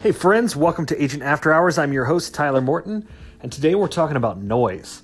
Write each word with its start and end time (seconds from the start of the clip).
Hey, 0.00 0.12
friends, 0.12 0.54
welcome 0.54 0.86
to 0.86 1.02
Agent 1.02 1.24
After 1.24 1.52
Hours. 1.52 1.76
I'm 1.76 1.92
your 1.92 2.04
host, 2.04 2.32
Tyler 2.32 2.60
Morton, 2.60 3.08
and 3.42 3.50
today 3.50 3.74
we're 3.74 3.88
talking 3.88 4.16
about 4.16 4.40
noise. 4.40 5.02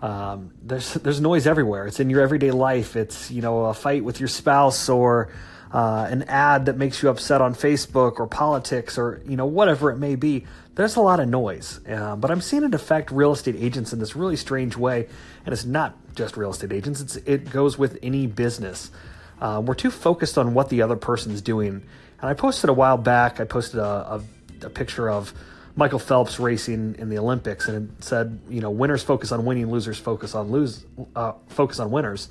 Um, 0.00 0.52
there's 0.62 0.94
there's 0.94 1.20
noise 1.20 1.48
everywhere. 1.48 1.88
It's 1.88 1.98
in 1.98 2.08
your 2.10 2.20
everyday 2.20 2.52
life. 2.52 2.94
It's 2.94 3.28
you 3.28 3.42
know 3.42 3.64
a 3.64 3.74
fight 3.74 4.04
with 4.04 4.20
your 4.20 4.28
spouse 4.28 4.88
or 4.88 5.32
uh, 5.72 6.06
an 6.08 6.22
ad 6.28 6.66
that 6.66 6.76
makes 6.76 7.02
you 7.02 7.08
upset 7.08 7.40
on 7.40 7.56
Facebook 7.56 8.20
or 8.20 8.28
politics 8.28 8.96
or 8.96 9.20
you 9.26 9.36
know 9.36 9.46
whatever 9.46 9.90
it 9.90 9.96
may 9.96 10.14
be. 10.14 10.46
There's 10.76 10.94
a 10.94 11.00
lot 11.00 11.18
of 11.18 11.28
noise, 11.28 11.80
uh, 11.88 12.14
but 12.14 12.30
I'm 12.30 12.40
seeing 12.40 12.62
it 12.62 12.72
affect 12.72 13.10
real 13.10 13.32
estate 13.32 13.56
agents 13.58 13.92
in 13.92 13.98
this 13.98 14.14
really 14.14 14.36
strange 14.36 14.76
way, 14.76 15.08
and 15.44 15.52
it's 15.52 15.64
not 15.64 15.96
just 16.14 16.36
real 16.36 16.50
estate 16.50 16.72
agents. 16.72 17.00
It's 17.00 17.16
it 17.16 17.50
goes 17.50 17.78
with 17.78 17.98
any 18.00 18.28
business. 18.28 18.92
Uh, 19.40 19.60
we're 19.64 19.74
too 19.74 19.90
focused 19.90 20.38
on 20.38 20.54
what 20.54 20.68
the 20.68 20.82
other 20.82 20.96
person's 20.96 21.42
doing. 21.42 21.82
And 22.20 22.30
I 22.30 22.34
posted 22.34 22.70
a 22.70 22.72
while 22.72 22.96
back. 22.96 23.40
I 23.40 23.44
posted 23.44 23.78
a, 23.78 23.84
a 23.84 24.22
a 24.66 24.70
picture 24.70 25.08
of 25.08 25.32
Michael 25.76 25.98
Phelps 25.98 26.40
racing 26.40 26.96
in 26.98 27.10
the 27.10 27.18
Olympics, 27.18 27.68
and 27.68 27.90
it 27.90 28.04
said, 28.04 28.40
you 28.48 28.60
know, 28.60 28.70
winners 28.70 29.02
focus 29.02 29.30
on 29.30 29.44
winning, 29.44 29.70
losers 29.70 29.98
focus 29.98 30.34
on 30.34 30.50
lose, 30.50 30.84
uh, 31.14 31.32
focus 31.48 31.78
on 31.78 31.90
winners. 31.90 32.28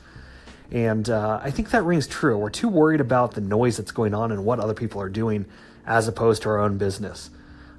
And 0.72 1.08
uh, 1.09 1.40
I 1.44 1.52
think 1.52 1.70
that 1.70 1.84
rings 1.84 2.08
true. 2.08 2.38
We're 2.38 2.50
too 2.50 2.68
worried 2.68 3.02
about 3.02 3.36
the 3.36 3.42
noise 3.42 3.78
that's 3.78 3.92
going 3.92 4.16
on 4.16 4.32
and 4.32 4.44
what 4.45 4.59
other 4.59 4.73
people 4.73 5.00
are 5.00 5.09
doing, 5.09 5.45
as 5.86 6.08
opposed 6.08 6.42
to 6.42 6.50
our 6.50 6.59
own 6.59 6.80
business. 6.80 7.30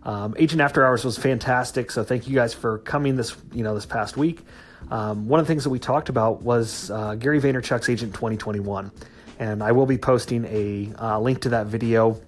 Um, 0.05 0.37
Agent 0.39 0.61
After 0.61 0.87
Hours 0.87 1.05
was 1.05 1.19
fantastic, 1.19 1.91
so 1.91 2.05
thank 2.05 2.29
you 2.29 2.35
guys 2.37 2.55
for 2.55 2.79
coming 2.79 3.17
this, 3.17 3.37
you 3.53 3.65
know, 3.65 3.75
this 3.75 3.87
past 3.87 4.17
week. 4.17 4.43
Um, 4.89 5.27
one 5.27 5.41
of 5.41 5.47
the 5.47 5.53
things 5.53 5.65
that 5.65 5.71
we 5.71 5.81
talked 5.81 6.09
about 6.09 6.43
was 6.43 6.93
uh, 6.93 7.17
Gary 7.17 7.41
Vaynerchuk's 7.41 7.89
Agent 7.89 8.15
2021, 8.15 8.93
and 9.41 9.65
I 9.65 9.73
will 9.73 9.87
be 9.87 9.99
posting 9.99 10.45
a 10.45 10.93
uh, 10.97 11.19
link 11.19 11.41
to 11.41 11.49
that 11.49 11.67
video 11.67 12.21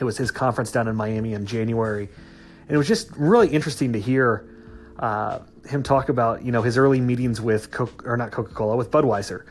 it 0.00 0.04
was 0.04 0.16
his 0.16 0.30
conference 0.30 0.70
down 0.72 0.88
in 0.88 0.96
Miami 0.96 1.34
in 1.34 1.46
January, 1.46 2.08
and 2.68 2.74
it 2.74 2.78
was 2.78 2.88
just 2.88 3.10
really 3.16 3.48
interesting 3.48 3.92
to 3.92 4.00
hear 4.00 4.48
uh, 4.98 5.40
him 5.66 5.82
talk 5.82 6.08
about 6.08 6.44
you 6.44 6.52
know 6.52 6.62
his 6.62 6.76
early 6.76 7.00
meetings 7.00 7.40
with 7.40 7.70
Coke 7.70 8.06
or 8.06 8.16
not 8.16 8.30
Coca 8.30 8.52
Cola 8.52 8.76
with 8.76 8.90
Budweiser, 8.90 9.44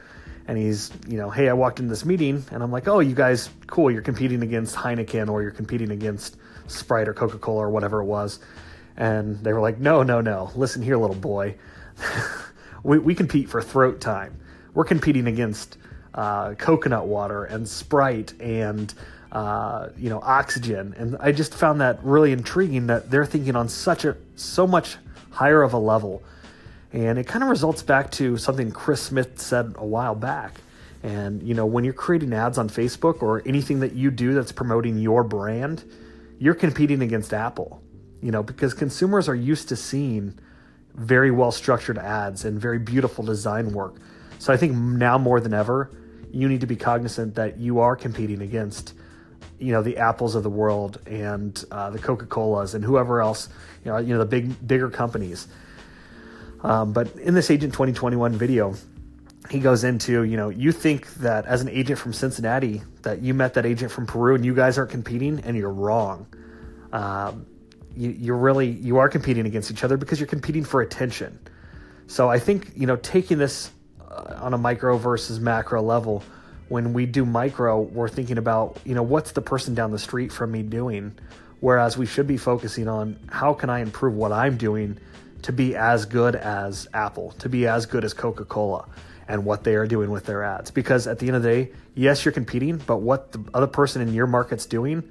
and 0.48 0.58
he's 0.58 0.92
you 1.08 1.18
know 1.18 1.30
hey 1.30 1.50
I 1.50 1.54
walked 1.54 1.80
in 1.80 1.88
this 1.88 2.06
meeting 2.06 2.44
and 2.52 2.64
I'm 2.64 2.72
like 2.72 2.88
oh 2.88 3.00
you 3.00 3.16
guys 3.16 3.50
cool 3.68 3.92
you're 3.92 4.02
competing 4.02 4.42
against 4.44 4.76
Heineken 4.76 5.30
or 5.30 5.42
you're 5.42 5.52
competing 5.52 5.92
against 5.92 6.38
Sprite 6.68 7.08
or 7.08 7.14
Coca 7.14 7.38
Cola 7.38 7.66
or 7.66 7.70
whatever 7.70 8.02
it 8.02 8.06
was, 8.06 8.40
and 8.98 9.38
they 9.44 9.54
were 9.54 9.62
like 9.62 9.80
no 9.80 10.04
no 10.04 10.22
no. 10.22 10.52
Listen 10.56 10.82
here 10.82 10.98
little 10.98 11.16
boy, 11.16 11.56
we 12.84 13.00
we 13.00 13.16
compete 13.16 13.50
for 13.50 13.62
throat 13.62 14.02
time. 14.02 14.38
We're 14.74 14.86
competing 14.86 15.28
against 15.28 15.78
uh, 16.14 16.56
coconut 16.56 17.08
water 17.08 17.46
and 17.46 17.68
Sprite 17.68 18.34
and 18.42 18.94
uh, 19.32 19.90
you 19.98 20.10
know, 20.10 20.20
oxygen. 20.22 20.94
And 20.98 21.18
I 21.20 21.32
just 21.32 21.54
found 21.54 21.82
that 21.82 22.04
really 22.04 22.32
intriguing 22.32 22.88
that 22.88 23.12
they're 23.12 23.26
thinking 23.26 23.56
on 23.56 23.70
such 23.70 24.06
a 24.06 24.16
so 24.36 24.66
much 24.66 24.98
higher 25.32 25.62
of 25.64 25.74
a 25.74 25.78
level. 25.78 26.24
And 26.94 27.20
it 27.20 27.28
kind 27.28 27.44
of 27.44 27.50
results 27.50 27.84
back 27.84 28.12
to 28.12 28.38
something 28.38 28.72
Chris 28.72 29.02
Smith 29.02 29.40
said 29.40 29.74
a 29.78 29.86
while 29.86 30.16
back. 30.16 30.62
And 31.04 31.44
you 31.44 31.54
know, 31.54 31.66
when 31.66 31.84
you're 31.84 31.94
creating 31.94 32.34
ads 32.34 32.58
on 32.58 32.70
Facebook 32.70 33.22
or 33.22 33.44
anything 33.46 33.82
that 33.82 33.94
you 33.94 34.12
do 34.12 34.34
that's 34.34 34.52
promoting 34.52 34.98
your 34.98 35.24
brand, 35.24 35.84
you're 36.40 36.56
competing 36.56 37.02
against 37.02 37.34
Apple. 37.34 37.82
You 38.22 38.32
know, 38.32 38.42
because 38.42 38.74
consumers 38.74 39.30
are 39.30 39.36
used 39.36 39.70
to 39.70 39.76
seeing 39.76 40.40
very 40.96 41.30
well 41.30 41.52
structured 41.52 41.98
ads 41.98 42.46
and 42.46 42.60
very 42.60 42.80
beautiful 42.80 43.24
design 43.24 43.74
work. 43.74 43.98
So 44.40 44.52
I 44.52 44.58
think 44.58 44.74
now 44.74 45.18
more 45.18 45.40
than 45.40 45.54
ever, 45.54 45.92
you 46.32 46.48
need 46.50 46.62
to 46.62 46.68
be 46.68 46.76
cognizant 46.76 47.36
that 47.36 47.58
you 47.58 47.80
are 47.80 47.96
competing 47.96 48.42
against 48.42 48.94
you 49.60 49.72
know 49.72 49.82
the 49.82 49.98
apples 49.98 50.36
of 50.36 50.44
the 50.44 50.50
world 50.50 51.00
and 51.06 51.64
uh, 51.72 51.90
the 51.90 52.00
Coca 52.00 52.26
Colas 52.26 52.74
and 52.74 52.84
whoever 52.84 53.22
else 53.22 53.50
you 53.84 53.92
know 53.92 53.98
you 53.98 54.14
know 54.14 54.20
the 54.20 54.26
big 54.26 54.68
bigger 54.68 54.90
companies. 54.90 55.48
Um, 56.64 56.94
but 56.94 57.16
in 57.18 57.34
this 57.34 57.52
Agent 57.52 57.74
2021 57.74 58.34
video, 58.34 58.76
he 59.50 59.60
goes 59.60 59.84
into 59.84 60.24
you 60.24 60.38
know 60.38 60.50
you 60.50 60.72
think 60.72 61.14
that 61.16 61.46
as 61.46 61.62
an 61.62 61.70
agent 61.70 62.00
from 62.00 62.14
Cincinnati 62.14 62.82
that 63.04 63.22
you 63.22 63.34
met 63.34 63.54
that 63.56 63.66
agent 63.66 63.92
from 63.92 64.06
Peru 64.06 64.36
and 64.36 64.46
you 64.46 64.54
guys 64.54 64.78
aren't 64.78 64.92
competing 64.92 65.40
and 65.42 65.58
you're 65.58 65.70
wrong. 65.70 66.28
Um, 66.92 67.46
you, 67.96 68.12
you're 68.12 68.38
really 68.38 68.70
you 68.70 68.98
are 68.98 69.10
competing 69.10 69.46
against 69.46 69.72
each 69.72 69.84
other 69.84 69.98
because 69.98 70.20
you're 70.20 70.28
competing 70.28 70.64
for 70.64 70.82
attention. 70.82 71.40
So 72.08 72.30
I 72.30 72.40
think 72.40 72.72
you 72.76 72.88
know 72.88 72.96
taking 72.98 73.38
this 73.38 73.72
uh, 74.02 74.40
on 74.42 74.54
a 74.54 74.58
micro 74.58 74.98
versus 74.98 75.40
macro 75.40 75.82
level 75.82 76.24
when 76.70 76.94
we 76.94 77.06
do 77.06 77.26
micro, 77.26 77.80
we're 77.80 78.10
thinking 78.10 78.38
about, 78.38 78.80
you 78.84 78.96
know, 78.96 79.04
what's 79.04 79.32
the 79.32 79.42
person 79.42 79.74
down 79.74 79.92
the 79.92 80.00
street 80.00 80.32
from 80.32 80.52
me 80.52 80.64
doing? 80.64 81.18
Whereas 81.60 81.98
we 81.98 82.06
should 82.06 82.28
be 82.28 82.38
focusing 82.38 82.88
on 82.88 83.20
how 83.30 83.54
can 83.54 83.70
I 83.70 83.80
improve 83.80 84.14
what 84.14 84.32
I'm 84.32 84.58
doing 84.58 85.00
to 85.44 85.52
be 85.52 85.76
as 85.76 86.06
good 86.06 86.36
as 86.36 86.88
Apple, 86.94 87.32
to 87.40 87.50
be 87.50 87.68
as 87.68 87.86
good 87.86 88.04
as 88.04 88.14
Coca 88.14 88.46
Cola 88.46 88.88
and 89.28 89.44
what 89.46 89.64
they 89.64 89.76
are 89.76 89.88
doing 89.88 90.12
with 90.12 90.26
their 90.26 90.44
ads. 90.44 90.72
Because 90.72 91.08
at 91.08 91.20
the 91.20 91.28
end 91.28 91.36
of 91.36 91.44
the 91.44 91.50
day, 91.50 91.72
yes, 91.96 92.24
you're 92.24 92.32
competing, 92.32 92.78
but 92.78 92.98
what 92.98 93.32
the 93.32 93.44
other 93.54 93.68
person 93.68 94.02
in 94.02 94.14
your 94.14 94.28
market's 94.28 94.66
doing 94.66 95.10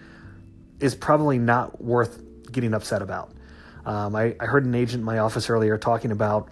is 0.81 0.95
probably 0.95 1.39
not 1.39 1.83
worth 1.83 2.23
getting 2.51 2.75
upset 2.75 3.03
about. 3.03 3.33
Um, 3.85 4.15
I, 4.15 4.35
I, 4.41 4.47
heard 4.47 4.65
an 4.65 4.75
agent 4.75 5.01
in 5.01 5.05
my 5.05 5.19
office 5.19 5.49
earlier 5.49 5.79
talking 5.79 6.11
about 6.11 6.51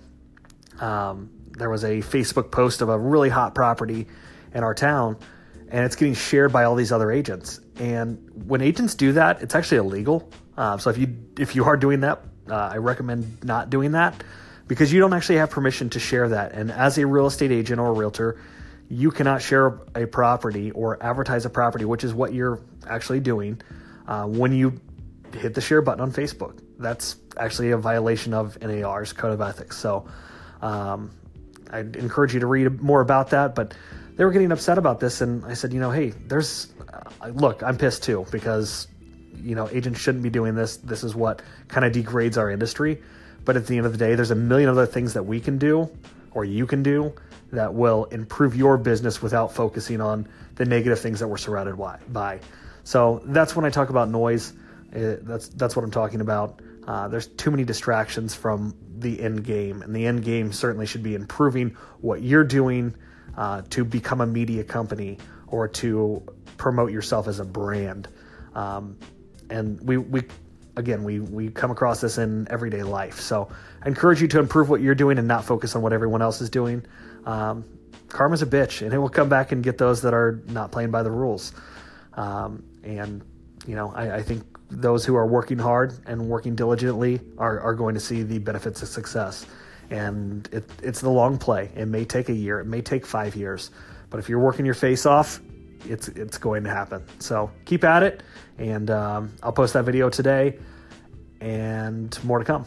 um, 0.80 1.30
there 1.50 1.68
was 1.68 1.82
a 1.82 1.98
Facebook 1.98 2.52
post 2.52 2.80
of 2.80 2.88
a 2.88 2.98
really 2.98 3.28
hot 3.28 3.54
property 3.54 4.06
in 4.54 4.62
our 4.62 4.74
town 4.74 5.16
and 5.68 5.84
it's 5.84 5.96
getting 5.96 6.14
shared 6.14 6.52
by 6.52 6.64
all 6.64 6.74
these 6.74 6.92
other 6.92 7.10
agents. 7.10 7.60
And 7.76 8.30
when 8.46 8.60
agents 8.60 8.94
do 8.94 9.12
that, 9.12 9.42
it's 9.42 9.54
actually 9.54 9.78
illegal. 9.78 10.30
Uh, 10.56 10.78
so 10.78 10.90
if 10.90 10.98
you 10.98 11.16
if 11.38 11.56
you 11.56 11.64
are 11.64 11.76
doing 11.76 12.00
that, 12.00 12.22
uh, 12.48 12.54
I 12.54 12.76
recommend 12.76 13.44
not 13.44 13.70
doing 13.70 13.92
that 13.92 14.22
because 14.68 14.92
you 14.92 15.00
don't 15.00 15.12
actually 15.12 15.36
have 15.38 15.50
permission 15.50 15.90
to 15.90 16.00
share 16.00 16.28
that. 16.28 16.52
And 16.52 16.70
as 16.70 16.96
a 16.98 17.06
real 17.06 17.26
estate 17.26 17.50
agent 17.50 17.80
or 17.80 17.88
a 17.88 17.92
realtor, 17.92 18.40
you 18.88 19.10
cannot 19.10 19.42
share 19.42 19.80
a 19.94 20.06
property 20.06 20.70
or 20.70 21.02
advertise 21.02 21.44
a 21.44 21.50
property, 21.50 21.84
which 21.84 22.04
is 22.04 22.14
what 22.14 22.32
you're 22.32 22.60
actually 22.86 23.20
doing 23.20 23.60
uh, 24.06 24.26
when 24.26 24.52
you 24.52 24.80
hit 25.32 25.54
the 25.54 25.60
share 25.60 25.82
button 25.82 26.00
on 26.00 26.12
Facebook. 26.12 26.60
That's 26.78 27.16
actually 27.36 27.72
a 27.72 27.78
violation 27.78 28.34
of 28.34 28.60
NAR's 28.60 29.12
code 29.12 29.32
of 29.32 29.40
ethics. 29.40 29.76
So 29.76 30.06
um, 30.62 31.10
I'd 31.70 31.96
encourage 31.96 32.34
you 32.34 32.40
to 32.40 32.46
read 32.46 32.80
more 32.80 33.00
about 33.00 33.30
that, 33.30 33.54
but 33.54 33.74
they 34.16 34.24
were 34.24 34.30
getting 34.30 34.52
upset 34.52 34.78
about 34.78 35.00
this, 35.00 35.20
and 35.20 35.44
I 35.44 35.54
said, 35.54 35.72
you 35.72 35.80
know, 35.80 35.90
hey, 35.90 36.10
there's 36.10 36.72
uh, 36.92 37.28
look, 37.28 37.62
I'm 37.62 37.76
pissed 37.76 38.02
too 38.04 38.26
because 38.30 38.88
you 39.42 39.54
know 39.54 39.68
agents 39.70 40.00
shouldn't 40.00 40.22
be 40.22 40.30
doing 40.30 40.54
this. 40.54 40.76
This 40.76 41.04
is 41.04 41.14
what 41.14 41.42
kind 41.68 41.84
of 41.84 41.92
degrades 41.92 42.38
our 42.38 42.50
industry. 42.50 43.02
But 43.44 43.56
at 43.56 43.66
the 43.66 43.76
end 43.76 43.86
of 43.86 43.92
the 43.92 43.98
day, 43.98 44.14
there's 44.14 44.30
a 44.30 44.36
million 44.36 44.70
other 44.70 44.86
things 44.86 45.14
that 45.14 45.24
we 45.24 45.40
can 45.40 45.58
do 45.58 45.90
or 46.32 46.44
you 46.44 46.66
can 46.66 46.82
do 46.82 47.14
that 47.52 47.74
will 47.74 48.04
improve 48.06 48.56
your 48.56 48.76
business 48.76 49.22
without 49.22 49.54
focusing 49.54 50.00
on 50.00 50.26
the 50.56 50.64
negative 50.64 50.98
things 50.98 51.20
that 51.20 51.28
we're 51.28 51.36
surrounded 51.36 51.76
by. 52.08 52.40
So 52.82 53.22
that's 53.24 53.54
when 53.54 53.64
I 53.64 53.70
talk 53.70 53.90
about 53.90 54.08
noise. 54.08 54.52
Uh, 54.94 55.16
that's 55.22 55.48
that's 55.48 55.74
what 55.74 55.84
I'm 55.84 55.90
talking 55.90 56.20
about. 56.20 56.60
Uh, 56.86 57.08
there's 57.08 57.26
too 57.26 57.50
many 57.50 57.64
distractions 57.64 58.34
from 58.34 58.76
the 58.98 59.20
end 59.20 59.44
game, 59.44 59.82
and 59.82 59.94
the 59.94 60.06
end 60.06 60.24
game 60.24 60.52
certainly 60.52 60.86
should 60.86 61.02
be 61.02 61.14
improving 61.14 61.76
what 62.00 62.22
you're 62.22 62.44
doing 62.44 62.94
uh, 63.36 63.62
to 63.70 63.84
become 63.84 64.20
a 64.20 64.26
media 64.26 64.64
company 64.64 65.18
or 65.48 65.68
to 65.68 66.22
promote 66.56 66.92
yourself 66.92 67.28
as 67.28 67.40
a 67.40 67.44
brand. 67.44 68.08
Um, 68.54 68.98
and 69.50 69.80
we, 69.80 69.96
we 69.96 70.22
again, 70.76 71.04
we, 71.04 71.20
we 71.20 71.48
come 71.50 71.70
across 71.70 72.00
this 72.00 72.18
in 72.18 72.46
everyday 72.50 72.82
life. 72.82 73.20
So 73.20 73.48
I 73.82 73.88
encourage 73.88 74.20
you 74.20 74.28
to 74.28 74.38
improve 74.38 74.68
what 74.70 74.80
you're 74.80 74.94
doing 74.94 75.18
and 75.18 75.28
not 75.28 75.44
focus 75.44 75.76
on 75.76 75.82
what 75.82 75.92
everyone 75.92 76.22
else 76.22 76.40
is 76.40 76.50
doing. 76.50 76.84
Um, 77.24 77.64
karma's 78.08 78.42
a 78.42 78.46
bitch, 78.46 78.82
and 78.82 78.92
it 78.92 78.98
will 78.98 79.08
come 79.08 79.28
back 79.28 79.52
and 79.52 79.62
get 79.62 79.78
those 79.78 80.02
that 80.02 80.14
are 80.14 80.42
not 80.48 80.72
playing 80.72 80.90
by 80.90 81.02
the 81.02 81.10
rules. 81.10 81.52
Um, 82.14 82.64
and, 82.82 83.22
you 83.66 83.74
know, 83.74 83.92
I, 83.94 84.16
I, 84.16 84.22
think 84.22 84.44
those 84.70 85.04
who 85.04 85.16
are 85.16 85.26
working 85.26 85.58
hard 85.58 85.98
and 86.06 86.28
working 86.28 86.54
diligently 86.54 87.20
are, 87.38 87.58
are 87.58 87.74
going 87.74 87.94
to 87.94 88.00
see 88.00 88.22
the 88.22 88.38
benefits 88.38 88.82
of 88.82 88.88
success 88.88 89.46
and 89.90 90.48
it, 90.52 90.64
it's 90.82 91.00
the 91.00 91.10
long 91.10 91.38
play. 91.38 91.70
It 91.76 91.86
may 91.86 92.04
take 92.04 92.28
a 92.28 92.34
year, 92.34 92.60
it 92.60 92.66
may 92.66 92.80
take 92.80 93.06
five 93.06 93.36
years, 93.36 93.70
but 94.10 94.18
if 94.18 94.28
you're 94.28 94.40
working 94.40 94.64
your 94.64 94.74
face 94.74 95.06
off, 95.06 95.40
it's 95.86 96.08
it's 96.08 96.38
going 96.38 96.64
to 96.64 96.70
happen. 96.70 97.04
So 97.18 97.50
keep 97.64 97.84
at 97.84 98.02
it, 98.02 98.22
and 98.58 98.90
um, 98.90 99.32
I'll 99.42 99.52
post 99.52 99.74
that 99.74 99.84
video 99.84 100.08
today, 100.08 100.58
and 101.40 102.16
more 102.24 102.38
to 102.38 102.44
come. 102.44 102.66